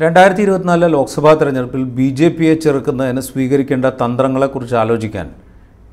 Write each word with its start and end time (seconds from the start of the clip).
രണ്ടായിരത്തി 0.00 0.42
ഇരുപത്തിനാലിലെ 0.42 0.88
ലോക്സഭാ 0.94 1.32
തെരഞ്ഞെടുപ്പിൽ 1.40 1.82
ബി 1.96 2.06
ജെ 2.18 2.28
പിയെ 2.28 2.54
ചെറുക്കുന്നതിന് 2.54 3.20
സ്വീകരിക്കേണ്ട 3.26 3.86
തന്ത്രങ്ങളെക്കുറിച്ച് 4.00 4.74
ആലോചിക്കാൻ 4.80 5.26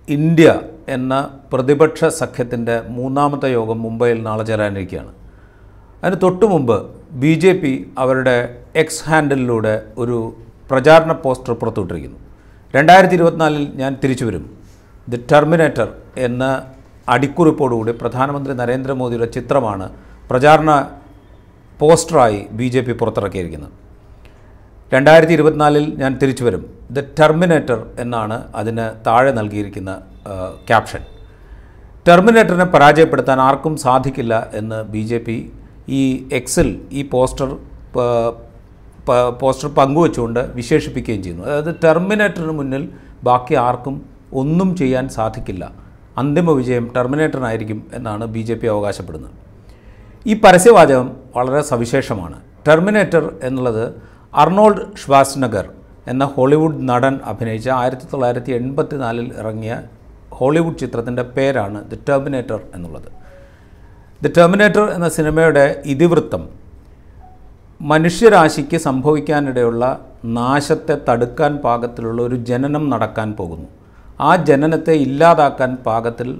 ഇന്ത്യ 0.07 0.47
എന്ന 0.95 1.13
പ്രതിപക്ഷ 1.51 2.07
സഖ്യത്തിന്റെ 2.19 2.75
മൂന്നാമത്തെ 2.95 3.49
യോഗം 3.51 3.77
മുംബൈയിൽ 3.81 4.19
നാളെ 4.27 4.43
ചേരാനിരിക്കുകയാണ്. 4.43 5.11
അതിന് 6.03 6.17
തൊട്ടു 6.23 6.45
മുമ്പ് 6.45 6.77
ബി 7.23 7.33
ജെ 7.43 7.51
പി 7.53 7.73
അവരുടെ 7.97 8.35
എക്സ് 8.75 9.03
ഹാൻഡിലൂടെ 9.09 9.75
ഒരു 9.97 10.17
പ്രചാരണ 10.71 11.11
പോസ്റ്റർ 11.25 11.53
പുറത്തുവിട്ടിരിക്കുന്നു. 11.53 12.19
രണ്ടായിരത്തി 12.75 13.15
ഇരുപത്തിനാലിൽ 13.19 13.67
ഞാൻ 13.81 13.91
തിരിച്ചു 14.03 14.25
വരും. 14.25 14.47
ദി 15.07 15.19
ടെർമിനേറ്റർ 15.31 15.87
എന്ന 16.27 16.43
അടിക്കുറിപ്പോടുകൂടി 17.09 17.91
പ്രധാനമന്ത്രി 18.01 18.55
നരേന്ദ്രമോദിയുടെ 18.63 19.29
ചിത്രമാണ് 19.37 19.87
പ്രചാരണ 20.31 20.71
പോസ്റ്ററായി 21.79 22.41
ബി 22.59 22.69
ജെ 22.73 22.81
പി 22.81 22.93
പുറത്തിറക്കിയിരിക്കുന്നത്. 22.93 23.75
രണ്ടായിരത്തി 24.93 25.33
ഇരുപത്തിനാലിൽ 25.33 25.83
ഞാൻ 26.01 26.11
തിരിച്ചു 26.21 26.43
വരും. 26.43 26.63
ദ 26.95 26.99
ടെർമിനേറ്റർ 27.19 27.79
എന്നാണ് 27.99 28.37
അതിന് 28.55 28.85
താഴെ 29.07 29.31
നൽകിയിരിക്കുന്ന 29.31 29.91
ക്യാപ്ഷൻ. 30.69 31.01
ടെർമിനേറ്ററിനെ 32.07 32.65
പരാജയപ്പെടുത്താൻ 32.65 33.39
ആർക്കും 33.41 33.77
സാധിക്കില്ല 33.77 34.33
എന്ന് 34.53 34.83
ബി 34.93 35.03
ജെ 35.11 35.17
പി 35.17 35.51
ഈ 35.89 36.01
എക്സിൽ 36.33 36.81
ഈ 36.91 37.01
പോസ്റ്റർ 37.13 37.49
പോസ്റ്റർ 39.41 39.69
പങ്കുവച്ചുകൊണ്ട് 39.69 40.39
വിശേഷിപ്പിക്കുകയും 40.39 41.23
ചെയ്യുന്നു. 41.23 41.43
അതായത് 41.45 41.75
ടെർമിനേറ്ററിന് 41.83 42.53
മുന്നിൽ 42.59 42.89
ബാക്കി 43.23 43.55
ആർക്കും 43.67 43.95
ഒന്നും 44.33 44.69
ചെയ്യാൻ 44.75 45.09
സാധിക്കില്ല. 45.09 45.63
അന്തിമ 46.17 46.51
വിജയം 46.51 46.85
ടെർമിനേറ്ററിനായിരിക്കും 46.95 47.79
എന്നാണ് 47.93 48.25
ബി 48.25 48.39
ജെ 48.39 48.53
പി 48.53 48.67
അവകാശപ്പെടുന്നത്. 48.67 49.35
ഈ 50.25 50.33
പരസ്യവാചകം 50.33 51.11
വളരെ 51.35 51.61
സവിശേഷമാണ്. 51.61 52.37
ടെർമിനേറ്റർ 52.67 53.23
എന്നുള്ളത് 53.43 54.10
അർണോൾഡ് 54.33 54.83
ഷ്വാസ്നഗർ 55.01 55.65
എന്ന 56.07 56.23
ഹോളിവുഡ് 56.25 56.87
നടൻ 56.89 57.19
അഭിനയിച്ച 57.31 57.69
ആയിരത്തി 57.69 58.05
തൊള്ളായിരത്തി 58.11 58.51
എൺപത്തി 58.51 58.95
നാലിൽ 58.95 59.33
ഇറങ്ങിയ 59.39 59.73
ഹോളിവുഡ് 60.37 60.79
ചിത്രത്തിന്റെ 60.81 61.23
പേരാണ് 61.35 61.79
ദി 61.89 61.97
ടെർമിനേറ്റർ 62.09 62.59
എന്നുള്ളത്. 62.75 63.09
ദി 64.21 64.29
ടെർമിനേറ്റർ 64.37 64.85
എന്ന 64.95 65.07
സിനിമയുടെ 65.09 65.65
ഇതിവൃത്തം 65.85 66.43
മനുഷ്യരാശിക്ക് 67.81 68.77
സംഭവിക്കാനിടയുള്ള 68.77 69.83
നാശത്തെ 70.39 70.97
തടുക്കാൻ 71.09 71.57
പാകത്തിലുള്ള 71.57 72.21
ഒരു 72.21 72.35
ജനനം 72.35 72.89
നടക്കാൻ 72.89 73.29
പോകുന്നു. 73.39 73.67
ആ 74.21 74.35
ജനനത്തെ 74.49 74.91
ഇല്ലാതാക്കാൻ 74.91 75.71
പാകത്തിൽ 75.87 76.39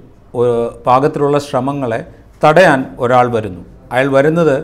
പാകത്തിലുള്ള 0.86 1.38
ശ്രമങ്ങളെ 1.38 2.00
തടയാൻ 2.44 2.80
ഒരാൾ 2.98 3.26
വരുന്നു. 3.36 3.62
അയാൾ 3.92 4.08
വരുന്നത് 4.12 4.56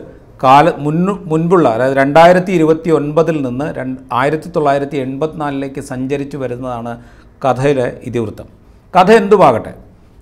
കാല 0.43 0.71
മുന്നു 0.77 1.13
മുൻപുള്ള 1.25 1.69
അതായത് 1.69 1.97
രണ്ടായിരത്തി 1.97 2.51
ഇരുപത്തി 2.51 2.89
ഒൻപതിൽ 2.89 3.37
നിന്ന് 3.45 3.65
രണ്ട് 3.77 3.99
ആയിരത്തി 4.13 4.49
തൊള്ളായിരത്തി 4.49 4.97
എൺപത്തിനാലിലേക്ക് 4.97 5.81
സഞ്ചരിച്ചു 5.81 6.37
വരുന്നതാണ് 6.37 6.97
കഥയിലെ 7.45 7.87
ഇതിവൃത്തം. 8.03 8.47
കഥ 8.95 9.11
എന്തുമാകട്ടെ? 9.11 9.73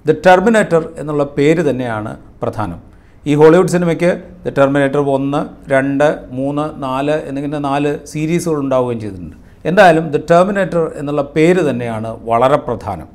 ദി 0.08 0.14
ടെർമിനേറ്റർ 0.26 0.82
എന്നുള്ള 0.98 1.24
പേര് 1.24 1.70
തന്നെയാണ് 1.70 2.18
പ്രധാനം. 2.42 2.80
ഈ 3.28 3.36
ഹോളിവുഡ് 3.36 3.68
സിനിമയ്ക്ക് 3.68 4.12
ദ 4.46 4.54
ടെർമിനേറ്റർ 4.58 5.00
ഒന്ന് 5.00 5.72
രണ്ട് 5.72 6.08
മൂന്ന് 6.30 6.84
നാല് 6.84 7.12
എന്നിങ്ങനെ 7.12 7.60
നാല് 7.60 7.92
സീരീസുകൾ 8.08 8.60
ഉണ്ടാവുകയും 8.60 9.00
ചെയ്തിട്ടുണ്ട്. 9.00 9.36
എന്തായാലും 9.66 10.06
ദ 10.12 10.18
ടെർമിനേറ്റർ 10.32 10.92
എന്നുള്ള 10.96 11.22
പേര് 11.22 11.70
തന്നെയാണ് 11.70 12.20
വളരെ 12.24 12.56
പ്രധാനം. 12.56 13.08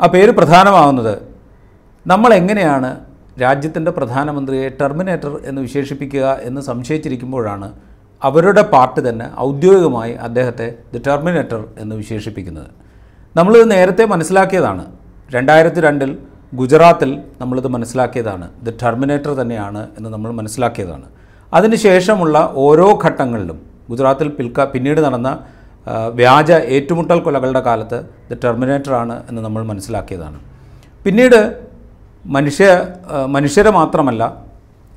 ആ 0.00 0.06
പേര് 0.06 0.30
പ്രധാനമാകുന്നത് 0.30 1.14
നമ്മൾ 2.06 2.34
എങ്ങനെയാണ് 2.34 3.11
രാജ്യത്തിന്റെ 3.40 3.90
പ്രധാനമന്ത്രിയെ 3.90 4.68
ടെർമിനേറ്റർ 4.80 5.38
എന്ന് 5.44 5.62
വിശേഷിപ്പിക്കുക 5.62 6.38
എന്ന് 6.42 6.60
സംശയിച്ചിരിക്കുമ്പോഴാണ് 6.60 7.72
അവരുടെ 8.24 8.62
പാർട്ടി 8.62 9.08
തന്നെ 9.08 9.30
ഔദ്യോഗികമായി 9.38 10.12
അദ്ദേഹത്തെ 10.12 10.74
ദി 10.92 10.98
ടെർമിനേറ്റർ 11.06 11.64
എന്ന് 11.78 11.96
വിശേഷിപ്പിക്കുന്നത്. 11.96 12.66
നമ്മളിത് 13.36 13.70
നേരത്തെ 13.70 14.04
മനസ്സിലാക്കിയതാണ്. 14.04 14.84
രണ്ടായിരത്തി 15.34 15.80
രണ്ടിൽ 15.80 16.18
ഗുജറാത്തിൽ 16.54 17.22
നമ്മളിത് 17.40 17.68
മനസ്സിലാക്കിയതാണ്. 17.68 18.50
ദി 18.62 18.70
ടെർമിനേറ്റർ 18.82 19.42
തന്നെയാണ് 19.42 19.88
എന്ന് 19.98 20.10
നമ്മൾ 20.10 20.30
മനസ്സിലാക്കിയതാണ്. 20.30 21.04
അതിനുശേഷമുള്ള 21.54 22.52
ഓരോ 22.54 22.98
ഘട്ടങ്ങളിലും 23.04 23.62
ഗുജറാത്തിൽ 23.90 24.28
പിൽക്ക 24.28 24.64
പിന്നീട് 24.64 25.00
നടന്ന 25.00 25.38
വ്യാജ 26.14 26.52
ഏറ്റുമുട്ടൽ 26.52 27.18
കൊലകളുടെ 27.18 27.60
കാലത്ത് 27.60 28.04
ദി 28.30 28.34
ടെർമിനേറ്റർ 28.44 28.92
ആണ് 28.92 29.22
എന്ന് 29.30 29.42
നമ്മൾ 29.42 29.62
മനസ്സിലാക്കിയതാണ്. 29.62 30.40
പിന്നീട് 31.04 31.71
മനുഷ്യ 32.24 32.66
മനുഷ്യരെ 33.34 33.70
മാത്രമല്ല 33.70 34.22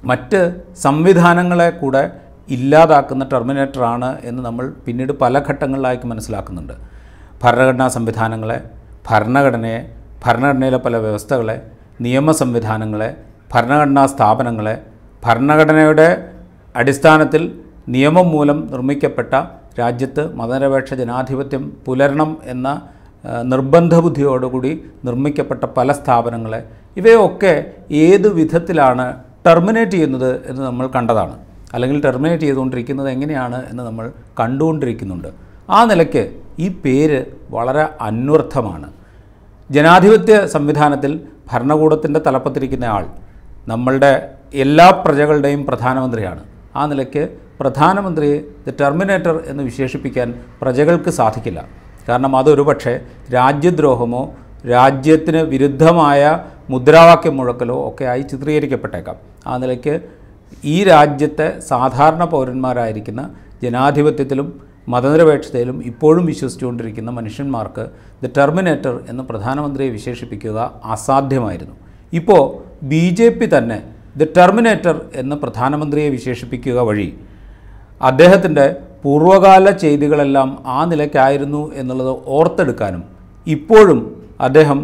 മറ്റ് 0.04 0.40
സംവിധാനങ്ങളെ 0.86 1.70
കൂടെ 1.82 2.04
ഇല്ലാതാക്കുന്ന 2.50 3.24
ടെർമിനേറ്ററാണ് 3.32 4.10
എന്ന് 4.30 4.42
നമ്മൾ 4.44 4.66
പിന്നീട് 4.86 5.14
പല 5.22 5.40
ഘട്ടങ്ങളിലായിട്ട് 5.50 6.08
മനസ്സിലാക്കുന്നുണ്ട്. 6.12 6.76
ഭരണഘടനാ 7.44 7.88
സംവിധാനങ്ങളെ 7.98 8.58
ഭരണഘടനയെ 9.10 9.80
ഭരണഘടനയിലെ 10.26 10.80
പല 10.86 10.96
വ്യവസ്ഥകളെ 11.06 11.58
നിയമ 12.06 12.32
സംവിധാനങ്ങളെ 12.42 13.10
ഭരണഘടനാ 13.54 14.04
സ്ഥാപനങ്ങളെ 14.14 14.76
ഭരണഘടനയുടെ 15.26 16.08
അടിസ്ഥാനത്തിൽ 16.76 17.44
നിയമം 17.96 18.28
മൂലം 18.36 18.60
നിർമ്മിക്കപ്പെട്ട 18.74 19.34
രാജ്യത്ത് 19.80 20.24
മതനിരപേക്ഷ 20.40 20.94
ജനാധിപത്യം 20.94 21.64
പുലരണം 21.86 22.30
എന്ന 22.54 22.68
നിർബന്ധ 23.44 24.00
ബുദ്ധിയോടുകൂടി 24.00 24.84
നിർമ്മിക്കപ്പെട്ട 25.06 25.64
പല 25.64 25.92
സ്ഥാപനങ്ങളെ 25.92 26.64
ഇവയൊക്കെ 26.98 27.66
ഏത് 27.92 28.34
വിധത്തിലാണ് 28.34 29.24
ടെർമിനേറ്റ് 29.48 29.92
ചെയ്യുന്നത് 29.92 30.50
എന്ന് 30.50 30.62
നമ്മൾ 30.62 30.88
കണ്ടതാണ്. 30.88 31.40
അല്ലെങ്കിൽ 31.74 32.04
ടെർമിനേറ്റ് 32.04 32.44
ചെയ്തുകൊണ്ടിരിക്കുന്നത് 32.44 33.10
എങ്ങനെയാണ് 33.10 33.70
എന്ന് 33.70 33.84
നമ്മൾ 33.84 34.12
കണ്ടുകൊണ്ടിരിക്കുന്നുണ്ട്. 34.40 35.28
ആ 35.70 35.86
നിലയ്ക്ക് 35.86 36.36
ഈ 36.60 36.70
പേര് 36.70 37.26
വളരെ 37.50 37.88
അന്വർത്ഥമാണ്. 38.02 38.94
ജനാധിപത്യ 39.72 40.48
സംവിധാനത്തിൽ 40.48 41.20
ഭരണകൂടത്തിന്റെ 41.52 42.22
തലപ്പത്തിരിക്കുന്ന 42.28 42.86
ആൾ 42.86 43.06
നമ്മളുടെ 43.68 44.32
എല്ലാ 44.54 44.90
പ്രജകളുടെയും 45.06 45.66
പ്രധാനമന്ത്രിയാണ്. 45.66 46.44
ആ 46.76 46.86
നിലയ്ക്ക് 46.86 47.38
പ്രധാനമന്ത്രിയെ 47.60 48.42
ദ 48.68 48.74
ടെർമിനേറ്റർ 48.82 49.44
എന്ന് 49.46 49.64
വിശേഷിപ്പിക്കാൻ 49.64 50.34
പ്രജകൾക്ക് 50.62 51.10
സാധിക്കില്ല. 51.10 51.85
കാരണം 52.10 52.36
അതൊരു 52.36 52.62
പക്ഷേ 52.62 53.00
രാജ്യദ്രോഹമോ 53.34 54.36
രാജ്യത്തിന് 54.68 55.38
വിരുദ്ധമായ 55.38 56.40
മുദ്രാവാക്യം 56.70 57.38
മുഴക്കലോ 57.38 57.90
ഒക്കെ 57.90 58.06
ആയി 58.06 58.22
ചിത്രീകരിക്കപ്പെട്ടേക്കാം. 58.22 59.18
ആ 59.48 59.58
നിലയ്ക്ക് 59.58 60.00
ഈ 60.64 60.84
രാജ്യത്തെ 60.84 61.60
സാധാരണ 61.60 62.24
പൗരന്മാരായിരിക്കുന്ന 62.24 63.22
ജനാധിപത്യത്തിലും 63.64 64.48
മതനിരപേക്ഷതയിലും 64.88 65.78
ഇപ്പോഴും 65.86 66.26
വിശ്വസിച്ചുകൊണ്ടിരിക്കുന്ന 66.26 67.12
മനുഷ്യന്മാർക്ക് 67.12 67.86
ദ 68.24 68.30
ടെർമിനേറ്റർ 68.38 69.00
എന്ന് 69.10 69.24
പ്രധാനമന്ത്രിയെ 69.24 69.90
വിശേഷിപ്പിക്കുക 69.90 70.58
അസാധ്യമായിരുന്നു. 70.86 71.76
ഇപ്പോൾ 72.14 72.44
ബി 72.84 73.10
ജെ 73.20 73.30
പി 73.30 73.58
തന്നെ 73.58 73.80
ദ 74.18 74.28
ടെർമിനേറ്റർ 74.38 74.96
എന്ന് 75.16 75.36
പ്രധാനമന്ത്രിയെ 75.36 76.10
വിശേഷിപ്പിക്കുക 76.10 76.80
വഴി 76.80 77.08
അദ്ദേഹത്തിന്റെ 78.02 78.66
പൂർവകാല 79.06 79.72
ചെയ്തികളെല്ലാം 79.72 80.58
ആ 80.66 80.86
നിലയ്ക്കായിരുന്നു 80.86 81.72
എന്നുള്ളത് 81.74 82.20
ഓർത്തെടുക്കാനും 82.28 83.04
ഇപ്പോഴും 83.48 84.00
അദ്ദേഹം 84.40 84.80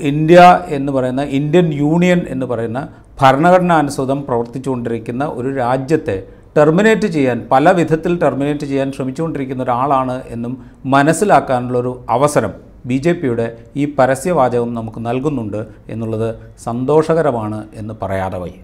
ഇന്ത്യ 0.00 0.40
എന്ന് 0.68 0.92
പറയുന്ന 0.92 1.22
ഇന്ത്യൻ 1.22 1.72
യൂണിയൻ 1.72 2.26
എന്ന് 2.28 2.46
പറയുന്ന 2.46 2.80
ഭരണഘടനാനുസൃതം 3.20 4.22
പ്രവർത്തിച്ചുകൊണ്ടിരിക്കുന്ന 4.22 5.24
ഒരു 5.24 5.56
രാജ്യത്തെ 5.56 6.16
ടെർമിനേറ്റ് 6.56 7.06
ചെയ്യാൻ 7.06 7.48
പല 7.50 7.70
വിധത്തിൽ 7.70 8.18
ടെർമിനേറ്റ് 8.18 8.66
ചെയ്യാൻ 8.66 8.92
ശ്രമിച്ചുകൊണ്ടിരിക്കുന്ന 8.92 9.62
ഒരാളാണ് 9.62 10.22
എന്നും 10.28 10.52
മനസ്സിലാക്കാനുള്ളൊരു 10.84 12.04
അവസരം 12.08 12.52
ബി 12.84 12.96
ജെ 12.96 13.12
പിയുടെ 13.12 13.46
ഈ 13.76 13.84
പരസ്യവാചകം 13.94 14.74
നമുക്ക് 14.74 15.06
നൽകുന്നുണ്ട് 15.06 15.60
എന്നുള്ളത് 15.88 16.28
സന്തോഷകരമാണ് 16.58 17.64
എന്ന് 17.74 17.94
പറയാതെ 18.02 18.38
വയ്യ. 18.38 18.60